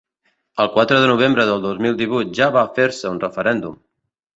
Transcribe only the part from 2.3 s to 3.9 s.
ja va fer-se un referèndum.